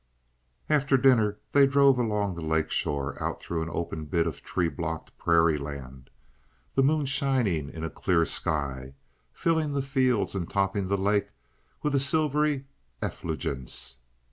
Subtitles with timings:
[0.67, 4.41] After dinner they drove along the lake shore and out through an open bit of
[4.41, 6.09] tree blocked prairie land,
[6.73, 8.95] the moon shining in a clear sky,
[9.31, 11.29] filling the fields and topping the lake
[11.83, 12.65] with a silvery
[12.99, 13.97] effulgence.